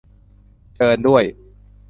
[0.75, 1.23] -เชิญด้วย